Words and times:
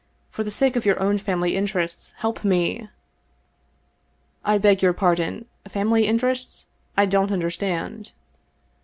For 0.31 0.43
the 0.43 0.49
sake 0.49 0.75
of 0.75 0.83
your 0.83 0.99
own 0.99 1.19
family 1.19 1.55
interests, 1.55 2.15
help 2.17 2.43
me!"" 2.43 2.89
I 4.53 4.57
beg 4.57 4.81
your 4.81 4.93
pardon— 4.93 5.45
^family 5.75 6.05
interests? 6.05 6.65
I 6.97 7.05
don't 7.05 7.31
under 7.31 7.51
stand." 7.51 8.13